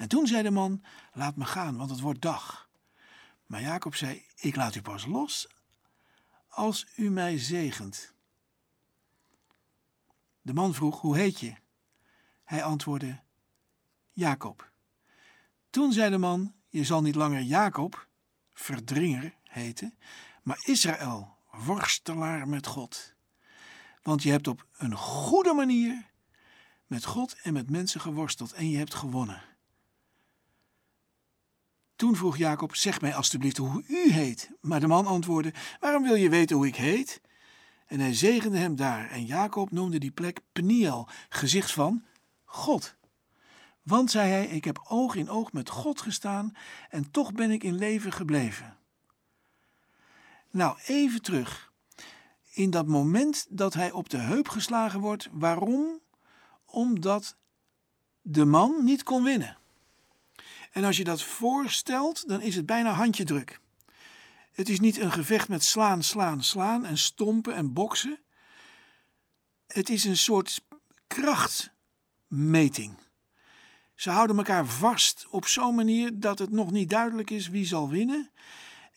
En 0.00 0.08
toen 0.08 0.26
zei 0.26 0.42
de 0.42 0.50
man: 0.50 0.84
Laat 1.12 1.36
me 1.36 1.44
gaan, 1.44 1.76
want 1.76 1.90
het 1.90 2.00
wordt 2.00 2.20
dag. 2.20 2.68
Maar 3.46 3.60
Jacob 3.60 3.94
zei: 3.94 4.26
Ik 4.36 4.56
laat 4.56 4.74
u 4.74 4.82
pas 4.82 5.06
los 5.06 5.48
als 6.48 6.86
u 6.96 7.10
mij 7.10 7.38
zegent. 7.38 8.14
De 10.42 10.52
man 10.52 10.74
vroeg: 10.74 11.00
Hoe 11.00 11.16
heet 11.16 11.40
je? 11.40 11.54
Hij 12.44 12.64
antwoordde: 12.64 13.20
Jacob. 14.12 14.70
Toen 15.70 15.92
zei 15.92 16.10
de 16.10 16.18
man: 16.18 16.54
Je 16.68 16.84
zal 16.84 17.02
niet 17.02 17.14
langer 17.14 17.42
Jacob, 17.42 18.08
verdringer, 18.52 19.34
heten, 19.42 19.98
maar 20.42 20.58
Israël, 20.62 21.36
worstelaar 21.50 22.48
met 22.48 22.66
God. 22.66 23.14
Want 24.02 24.22
je 24.22 24.30
hebt 24.30 24.48
op 24.48 24.66
een 24.76 24.96
goede 24.96 25.52
manier 25.52 26.10
met 26.86 27.04
God 27.04 27.40
en 27.42 27.52
met 27.52 27.70
mensen 27.70 28.00
geworsteld 28.00 28.52
en 28.52 28.70
je 28.70 28.78
hebt 28.78 28.94
gewonnen. 28.94 29.49
Toen 32.00 32.16
vroeg 32.16 32.36
Jacob: 32.36 32.74
Zeg 32.74 33.00
mij 33.00 33.14
alstublieft 33.14 33.56
hoe 33.56 33.84
u 33.88 34.12
heet. 34.12 34.50
Maar 34.60 34.80
de 34.80 34.86
man 34.86 35.06
antwoordde: 35.06 35.52
Waarom 35.80 36.02
wil 36.02 36.14
je 36.14 36.28
weten 36.28 36.56
hoe 36.56 36.66
ik 36.66 36.76
heet? 36.76 37.20
En 37.86 38.00
hij 38.00 38.14
zegende 38.14 38.58
hem 38.58 38.76
daar. 38.76 39.10
En 39.10 39.24
Jacob 39.24 39.70
noemde 39.70 39.98
die 39.98 40.10
plek 40.10 40.40
Peniel, 40.52 41.08
gezicht 41.28 41.72
van 41.72 42.04
God. 42.44 42.96
Want, 43.82 44.10
zei 44.10 44.30
hij, 44.30 44.46
ik 44.46 44.64
heb 44.64 44.84
oog 44.88 45.14
in 45.14 45.30
oog 45.30 45.52
met 45.52 45.70
God 45.70 46.00
gestaan 46.00 46.52
en 46.88 47.10
toch 47.10 47.32
ben 47.32 47.50
ik 47.50 47.62
in 47.62 47.74
leven 47.74 48.12
gebleven. 48.12 48.76
Nou, 50.50 50.78
even 50.86 51.22
terug. 51.22 51.72
In 52.52 52.70
dat 52.70 52.86
moment 52.86 53.46
dat 53.48 53.74
hij 53.74 53.92
op 53.92 54.08
de 54.08 54.18
heup 54.18 54.48
geslagen 54.48 55.00
wordt, 55.00 55.28
waarom? 55.32 56.00
Omdat 56.64 57.36
de 58.20 58.44
man 58.44 58.84
niet 58.84 59.02
kon 59.02 59.22
winnen. 59.22 59.59
En 60.70 60.84
als 60.84 60.96
je 60.96 61.04
dat 61.04 61.22
voorstelt, 61.22 62.28
dan 62.28 62.40
is 62.40 62.56
het 62.56 62.66
bijna 62.66 62.92
handjedruk. 62.92 63.60
Het 64.52 64.68
is 64.68 64.80
niet 64.80 64.98
een 64.98 65.12
gevecht 65.12 65.48
met 65.48 65.64
slaan, 65.64 66.02
slaan, 66.02 66.42
slaan 66.42 66.84
en 66.84 66.98
stompen 66.98 67.54
en 67.54 67.72
boksen. 67.72 68.18
Het 69.66 69.88
is 69.88 70.04
een 70.04 70.16
soort 70.16 70.64
krachtmeting. 71.06 72.98
Ze 73.94 74.10
houden 74.10 74.36
elkaar 74.36 74.66
vast 74.66 75.26
op 75.30 75.46
zo'n 75.46 75.74
manier 75.74 76.20
dat 76.20 76.38
het 76.38 76.50
nog 76.50 76.70
niet 76.70 76.90
duidelijk 76.90 77.30
is 77.30 77.48
wie 77.48 77.66
zal 77.66 77.88
winnen. 77.88 78.30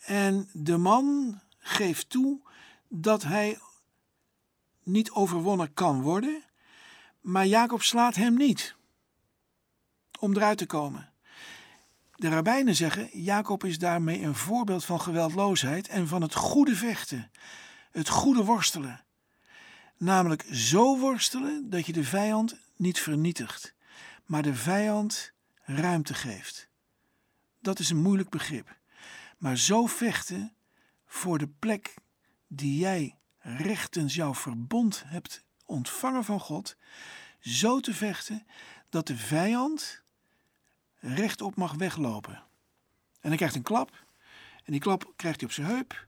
En 0.06 0.50
de 0.53 0.77
man 0.77 1.39
geeft 1.58 2.10
toe 2.10 2.42
dat 2.88 3.24
hij 3.24 3.60
niet 4.84 5.12
overwonnen 5.12 5.74
kan 5.74 6.01
worden, 6.01 6.44
maar 7.22 7.48
Jacob 7.48 7.82
slaat 7.82 8.15
hem 8.15 8.38
niet 8.38 8.75
om 10.20 10.36
eruit 10.36 10.58
te 10.58 10.65
komen. 10.65 11.12
De 12.15 12.29
rabbijnen 12.29 12.75
zeggen, 12.75 13.10
Jacob 13.22 13.63
is 13.63 13.77
daarmee 13.77 14.22
een 14.22 14.36
voorbeeld 14.36 14.86
van 14.86 15.01
geweldloosheid 15.01 15.88
en 15.88 16.08
van 16.08 16.22
het 16.22 16.36
goede 16.36 16.75
vechten, 16.75 17.32
het 17.91 18.10
goede 18.10 18.43
worstelen. 18.43 19.03
Namelijk 19.98 20.46
zo 20.51 21.00
worstelen 21.00 21.70
dat 21.70 21.86
je 21.86 21.93
de 21.93 22.03
vijand 22.03 22.60
niet 22.75 23.00
vernietigt, 23.00 23.75
maar 24.25 24.41
de 24.41 24.55
vijand 24.55 25.34
ruimte 25.62 26.13
geeft. 26.13 26.70
Dat 27.62 27.79
is 27.79 27.89
een 27.89 28.01
moeilijk 28.01 28.29
begrip. 28.29 28.77
Maar 29.38 29.58
zo 29.58 29.86
vechten 29.86 30.53
voor 31.05 31.38
de 31.38 31.48
plek 31.60 31.93
die 32.48 32.77
jij 32.77 33.17
rechtens 33.39 34.15
jouw 34.15 34.34
verbond 34.34 35.03
hebt 35.05 35.43
ontvangen 35.65 36.24
van 36.24 36.39
God, 36.39 36.77
zo 37.39 37.79
te 37.79 37.93
vechten 37.93 38.46
dat 38.89 39.08
de 39.08 39.17
vijand 39.17 40.02
rechtop 41.03 41.55
mag 41.55 41.74
weglopen. 41.74 42.43
En 43.19 43.29
hij 43.29 43.38
krijgt 43.38 43.55
een 43.55 43.62
klap. 43.62 44.05
En 44.63 44.72
die 44.72 44.81
klap 44.81 45.13
krijgt 45.15 45.39
hij 45.39 45.50
op 45.50 45.55
zijn 45.55 45.67
heup. 45.67 46.07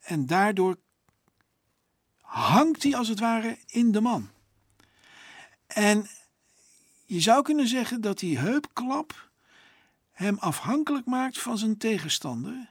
En 0.00 0.26
daardoor 0.26 0.78
hangt 2.20 2.82
hij 2.82 2.96
als 2.96 3.08
het 3.08 3.20
ware 3.20 3.58
in 3.66 3.92
de 3.92 4.00
man. 4.00 4.30
En 5.66 6.06
je 7.04 7.20
zou 7.20 7.42
kunnen 7.42 7.66
zeggen 7.66 8.00
dat 8.00 8.18
die 8.18 8.38
heupklap 8.38 9.30
hem 10.10 10.38
afhankelijk 10.38 11.06
maakt 11.06 11.38
van 11.38 11.58
zijn 11.58 11.76
tegenstander. 11.76 12.70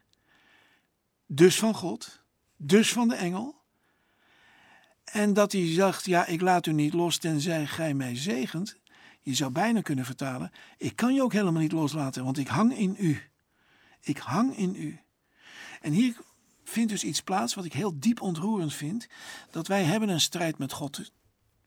Dus 1.25 1.59
van 1.59 1.73
God, 1.73 2.21
dus 2.57 2.93
van 2.93 3.07
de 3.07 3.15
engel. 3.15 3.61
En 5.03 5.33
dat 5.33 5.51
hij 5.51 5.73
zegt, 5.73 6.05
ja, 6.05 6.25
ik 6.25 6.41
laat 6.41 6.65
u 6.65 6.73
niet 6.73 6.93
los 6.93 7.17
tenzij 7.17 7.67
gij 7.67 7.93
mij 7.93 8.15
zegent. 8.15 8.79
Je 9.21 9.33
zou 9.33 9.51
bijna 9.51 9.81
kunnen 9.81 10.05
vertalen: 10.05 10.51
Ik 10.77 10.95
kan 10.95 11.13
je 11.13 11.23
ook 11.23 11.33
helemaal 11.33 11.61
niet 11.61 11.71
loslaten, 11.71 12.23
want 12.23 12.37
ik 12.37 12.47
hang 12.47 12.77
in 12.77 12.95
u. 12.99 13.21
Ik 14.01 14.17
hang 14.17 14.57
in 14.57 14.75
u. 14.75 14.99
En 15.81 15.91
hier 15.91 16.15
vindt 16.63 16.91
dus 16.91 17.03
iets 17.03 17.21
plaats 17.21 17.53
wat 17.53 17.65
ik 17.65 17.73
heel 17.73 17.99
diep 17.99 18.21
ontroerend 18.21 18.73
vind: 18.73 19.07
dat 19.51 19.67
wij 19.67 19.83
hebben 19.83 20.09
een 20.09 20.21
strijd 20.21 20.57
met 20.57 20.71
God. 20.71 21.11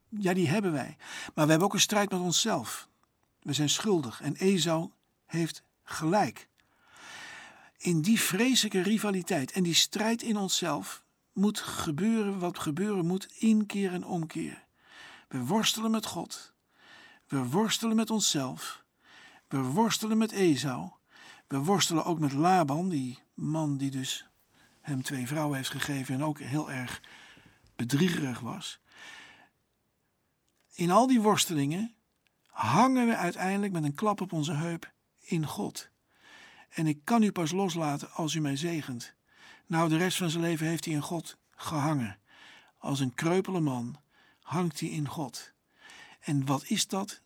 Ja, 0.08 0.34
die 0.34 0.48
hebben 0.48 0.72
wij. 0.72 0.96
Maar 1.34 1.44
we 1.44 1.50
hebben 1.50 1.68
ook 1.68 1.74
een 1.74 1.80
strijd 1.80 2.10
met 2.10 2.20
onszelf. 2.20 2.88
We 3.42 3.52
zijn 3.52 3.68
schuldig 3.68 4.20
en 4.20 4.36
Esau 4.36 4.90
heeft 5.26 5.62
gelijk. 5.84 6.48
In 7.78 8.00
die 8.00 8.20
vreselijke 8.20 8.80
rivaliteit 8.80 9.52
en 9.52 9.62
die 9.62 9.74
strijd 9.74 10.22
in 10.22 10.36
onszelf 10.36 11.04
moet 11.32 11.58
gebeuren 11.60 12.38
wat 12.38 12.58
gebeuren 12.58 13.06
moet, 13.06 13.32
inkeer 13.38 13.92
en 13.92 14.04
omkeer. 14.04 14.64
We 15.28 15.44
worstelen 15.44 15.90
met 15.90 16.06
God. 16.06 16.53
We 17.26 17.44
worstelen 17.44 17.96
met 17.96 18.10
onszelf. 18.10 18.84
We 19.48 19.58
worstelen 19.62 20.18
met 20.18 20.32
Esau. 20.32 20.90
We 21.46 21.58
worstelen 21.58 22.04
ook 22.04 22.18
met 22.18 22.32
Laban, 22.32 22.88
die 22.88 23.18
man 23.34 23.76
die 23.76 23.90
dus 23.90 24.26
hem 24.80 25.02
twee 25.02 25.26
vrouwen 25.26 25.56
heeft 25.56 25.70
gegeven 25.70 26.14
en 26.14 26.24
ook 26.24 26.38
heel 26.38 26.70
erg 26.70 27.02
bedriegerig 27.76 28.40
was. 28.40 28.80
In 30.74 30.90
al 30.90 31.06
die 31.06 31.20
worstelingen 31.20 31.94
hangen 32.46 33.06
we 33.06 33.16
uiteindelijk 33.16 33.72
met 33.72 33.84
een 33.84 33.94
klap 33.94 34.20
op 34.20 34.32
onze 34.32 34.52
heup 34.52 34.92
in 35.20 35.46
God. 35.46 35.90
En 36.68 36.86
ik 36.86 37.00
kan 37.04 37.22
u 37.22 37.32
pas 37.32 37.52
loslaten 37.52 38.12
als 38.12 38.34
u 38.34 38.40
mij 38.40 38.56
zegent. 38.56 39.14
Nou, 39.66 39.88
de 39.88 39.96
rest 39.96 40.16
van 40.16 40.30
zijn 40.30 40.42
leven 40.42 40.66
heeft 40.66 40.84
hij 40.84 40.94
in 40.94 41.02
God 41.02 41.36
gehangen. 41.50 42.18
Als 42.78 43.00
een 43.00 43.14
kreupele 43.14 43.60
man 43.60 44.00
hangt 44.40 44.80
hij 44.80 44.88
in 44.88 45.08
God. 45.08 45.53
En 46.24 46.46
wat 46.46 46.64
is 46.66 46.86
dat? 46.86 47.20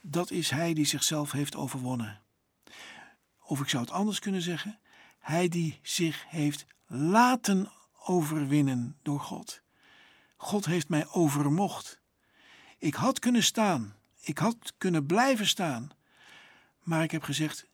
Dat 0.00 0.30
is 0.30 0.50
hij 0.50 0.74
die 0.74 0.86
zichzelf 0.86 1.32
heeft 1.32 1.56
overwonnen. 1.56 2.22
Of 3.40 3.60
ik 3.60 3.68
zou 3.68 3.82
het 3.82 3.92
anders 3.92 4.18
kunnen 4.18 4.42
zeggen: 4.42 4.78
hij 5.18 5.48
die 5.48 5.78
zich 5.82 6.24
heeft 6.28 6.66
laten 6.86 7.72
overwinnen 8.04 8.96
door 9.02 9.20
God. 9.20 9.62
God 10.36 10.66
heeft 10.66 10.88
mij 10.88 11.08
overmocht. 11.08 12.00
Ik 12.78 12.94
had 12.94 13.18
kunnen 13.18 13.42
staan, 13.42 13.96
ik 14.20 14.38
had 14.38 14.74
kunnen 14.78 15.06
blijven 15.06 15.46
staan, 15.46 15.90
maar 16.82 17.02
ik 17.02 17.10
heb 17.10 17.22
gezegd: 17.22 17.66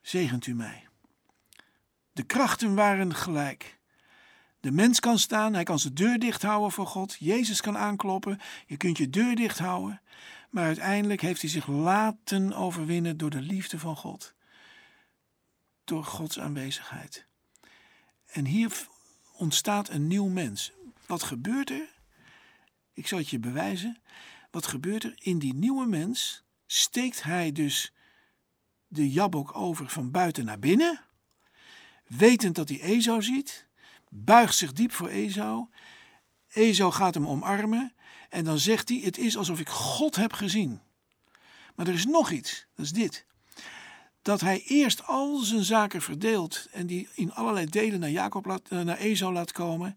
zegent 0.00 0.46
u 0.46 0.54
mij. 0.54 0.88
De 2.12 2.22
krachten 2.22 2.74
waren 2.74 3.14
gelijk. 3.14 3.75
De 4.66 4.72
mens 4.72 5.00
kan 5.00 5.18
staan, 5.18 5.54
hij 5.54 5.64
kan 5.64 5.78
zijn 5.78 5.94
deur 5.94 6.18
dicht 6.18 6.42
houden 6.42 6.72
voor 6.72 6.86
God. 6.86 7.16
Jezus 7.18 7.60
kan 7.60 7.78
aankloppen, 7.78 8.40
je 8.66 8.76
kunt 8.76 8.98
je 8.98 9.10
deur 9.10 9.34
dicht 9.34 9.58
houden. 9.58 10.02
Maar 10.50 10.64
uiteindelijk 10.64 11.20
heeft 11.20 11.40
hij 11.40 11.50
zich 11.50 11.66
laten 11.66 12.52
overwinnen 12.52 13.16
door 13.16 13.30
de 13.30 13.40
liefde 13.40 13.78
van 13.78 13.96
God. 13.96 14.34
Door 15.84 16.04
Gods 16.04 16.38
aanwezigheid. 16.38 17.26
En 18.26 18.44
hier 18.44 18.86
ontstaat 19.36 19.88
een 19.88 20.06
nieuw 20.06 20.28
mens. 20.28 20.72
Wat 21.06 21.22
gebeurt 21.22 21.70
er? 21.70 21.88
Ik 22.92 23.06
zal 23.06 23.18
het 23.18 23.28
je 23.28 23.38
bewijzen. 23.38 24.00
Wat 24.50 24.66
gebeurt 24.66 25.04
er? 25.04 25.12
In 25.16 25.38
die 25.38 25.54
nieuwe 25.54 25.86
mens 25.86 26.44
steekt 26.66 27.22
hij 27.22 27.52
dus 27.52 27.92
de 28.86 29.10
jabok 29.10 29.56
over 29.56 29.88
van 29.88 30.10
buiten 30.10 30.44
naar 30.44 30.58
binnen. 30.58 31.04
Wetend 32.06 32.54
dat 32.54 32.68
hij 32.68 32.80
Ezou 32.80 33.22
ziet, 33.22 33.65
buigt 34.10 34.54
zich 34.54 34.72
diep 34.72 34.92
voor 34.92 35.08
Ezou. 35.08 35.66
Ezou 36.48 36.92
gaat 36.92 37.14
hem 37.14 37.26
omarmen 37.26 37.94
en 38.28 38.44
dan 38.44 38.58
zegt 38.58 38.88
hij: 38.88 38.98
Het 38.98 39.18
is 39.18 39.36
alsof 39.36 39.60
ik 39.60 39.68
God 39.68 40.16
heb 40.16 40.32
gezien. 40.32 40.80
Maar 41.74 41.86
er 41.86 41.94
is 41.94 42.06
nog 42.06 42.30
iets, 42.30 42.66
dat 42.74 42.84
is 42.84 42.92
dit. 42.92 43.26
Dat 44.22 44.40
hij 44.40 44.62
eerst 44.62 45.06
al 45.06 45.38
zijn 45.38 45.64
zaken 45.64 46.02
verdeelt 46.02 46.68
en 46.72 46.86
die 46.86 47.08
in 47.14 47.32
allerlei 47.32 47.66
delen 47.66 48.00
naar, 48.00 48.10
Jacob 48.10 48.46
laat, 48.46 48.68
eh, 48.68 48.80
naar 48.80 48.98
Ezou 48.98 49.32
laat 49.32 49.52
komen. 49.52 49.96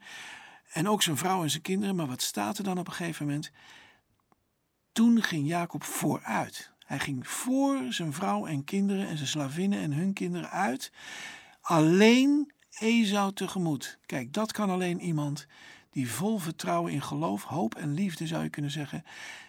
En 0.71 0.87
ook 0.87 1.01
zijn 1.01 1.17
vrouw 1.17 1.43
en 1.43 1.49
zijn 1.49 1.61
kinderen. 1.61 1.95
Maar 1.95 2.07
wat 2.07 2.21
staat 2.21 2.57
er 2.57 2.63
dan 2.63 2.77
op 2.79 2.87
een 2.87 2.93
gegeven 2.93 3.25
moment? 3.25 3.51
Toen 4.91 5.23
ging 5.23 5.47
Jacob 5.47 5.83
vooruit. 5.83 6.71
Hij 6.85 6.99
ging 6.99 7.27
voor 7.27 7.85
zijn 7.89 8.13
vrouw 8.13 8.45
en 8.45 8.63
kinderen 8.63 9.07
en 9.07 9.17
zijn 9.17 9.29
slavinnen 9.29 9.79
en 9.79 9.93
hun 9.93 10.13
kinderen 10.13 10.49
uit. 10.49 10.91
Alleen 11.61 12.53
Ezou 12.79 13.33
tegemoet. 13.33 13.99
Kijk, 14.05 14.33
dat 14.33 14.51
kan 14.51 14.69
alleen 14.69 15.01
iemand 15.01 15.47
die 15.89 16.11
vol 16.11 16.37
vertrouwen 16.37 16.91
in 16.91 17.01
geloof, 17.01 17.43
hoop 17.43 17.75
en 17.75 17.93
liefde 17.93 18.27
zou 18.27 18.43
je 18.43 18.49
kunnen 18.49 18.71
zeggen, 18.71 19.03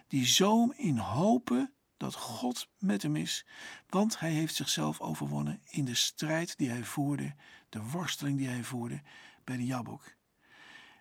die 0.08 0.26
zo 0.26 0.66
in 0.66 0.96
hopen 0.98 1.72
dat 1.96 2.14
God 2.14 2.68
met 2.78 3.02
hem 3.02 3.16
is, 3.16 3.46
want 3.88 4.18
hij 4.18 4.30
heeft 4.30 4.54
zichzelf 4.54 5.00
overwonnen 5.00 5.60
in 5.64 5.84
de 5.84 5.94
strijd 5.94 6.58
die 6.58 6.68
hij 6.68 6.84
voerde, 6.84 7.34
de 7.68 7.82
worsteling 7.82 8.38
die 8.38 8.48
hij 8.48 8.62
voerde 8.62 9.02
bij 9.44 9.56
de 9.56 9.64
Jabok. 9.64 10.14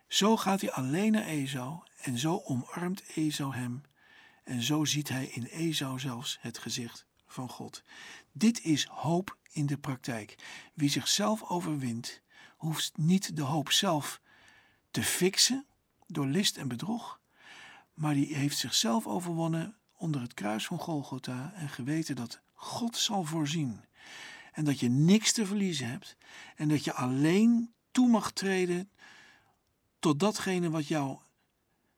Zo 0.08 0.38
gaat 0.38 0.62
hij 0.62 0.72
alleen 0.72 1.12
naar 1.12 1.26
Ezou 1.26 1.80
en 2.02 2.18
zo 2.18 2.42
omarmt 2.44 3.04
Ezou 3.16 3.56
hem 3.56 3.82
en 4.44 4.62
zo 4.62 4.86
ziet 4.86 5.10
hij 5.10 5.26
in 5.26 5.44
Ezou 5.44 6.00
zelfs 6.00 6.38
het 6.42 6.58
gezicht 6.58 7.09
van 7.32 7.50
God. 7.50 7.84
Dit 8.32 8.64
is 8.64 8.86
hoop 8.86 9.38
in 9.52 9.66
de 9.66 9.78
praktijk. 9.78 10.36
Wie 10.74 10.90
zichzelf 10.90 11.44
overwint, 11.44 12.22
hoeft 12.58 12.98
niet 12.98 13.36
de 13.36 13.42
hoop 13.42 13.72
zelf 13.72 14.22
te 14.92 15.04
fixen 15.04 15.66
door 16.08 16.26
list 16.26 16.58
en 16.58 16.68
bedrog, 16.68 17.20
maar 17.94 18.14
die 18.14 18.36
heeft 18.36 18.58
zichzelf 18.58 19.08
overwonnen 19.08 19.78
onder 19.98 20.22
het 20.22 20.34
kruis 20.34 20.66
van 20.66 20.80
Golgotha 20.80 21.54
en 21.56 21.70
geweten 21.70 22.16
dat 22.16 22.42
God 22.54 22.98
zal 22.98 23.24
voorzien 23.24 23.86
en 24.52 24.66
dat 24.66 24.80
je 24.80 24.90
niks 24.90 25.32
te 25.32 25.46
verliezen 25.46 25.88
hebt 25.88 26.18
en 26.56 26.68
dat 26.68 26.84
je 26.84 26.94
alleen 26.94 27.74
toe 27.92 28.08
mag 28.08 28.32
treden 28.32 28.90
tot 30.00 30.20
datgene 30.20 30.70
wat 30.70 30.88
jou 30.88 31.20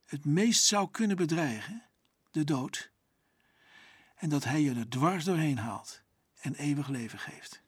het 0.05 0.25
meest 0.25 0.65
zou 0.65 0.89
kunnen 0.91 1.17
bedreigen, 1.17 1.83
de 2.31 2.43
dood, 2.43 2.90
en 4.21 4.29
dat 4.29 4.43
Hij 4.43 4.61
je 4.61 4.75
er 4.75 4.89
dwars 4.89 5.23
doorheen 5.23 5.57
haalt 5.57 6.01
en 6.41 6.55
eeuwig 6.55 6.87
leven 6.87 7.19
geeft. 7.19 7.61